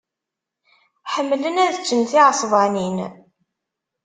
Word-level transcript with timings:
Ḥemmlen 1.13 1.61
ad 1.65 1.75
ččen 1.81 2.01
tiɛesbanin. 2.11 2.97